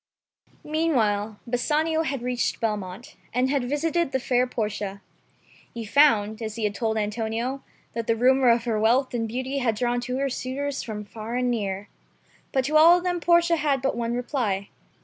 Meanwhile 0.63 1.39
Bassanio 1.45 2.01
had 2.01 2.23
reached 2.23 2.59
Belmont, 2.59 3.15
and 3.35 3.51
had 3.51 3.69
visited 3.69 4.11
the 4.11 4.19
fair 4.19 4.47
Portia. 4.47 4.99
He 5.75 5.85
found, 5.85 6.41
as 6.41 6.55
he 6.55 6.63
had 6.63 6.73
told 6.73 6.97
Antonio, 6.97 7.63
that 7.93 8.07
the 8.07 8.15
rumor 8.15 8.49
of 8.49 8.63
her 8.63 8.79
wealth 8.79 9.13
and 9.13 9.27
beauty 9.27 9.59
had 9.59 9.75
drawn 9.75 10.01
to 10.01 10.17
her 10.17 10.27
suitors 10.27 10.81
from 10.81 11.05
far 11.05 11.35
and 11.35 11.51
near. 11.51 11.87
But 12.51 12.65
to 12.65 12.77
all 12.77 12.97
of 12.97 13.03
them 13.03 13.19
Portia 13.19 13.57
had 13.57 13.79
but 13.83 13.95
one 13.95 14.15
reply. 14.15 14.69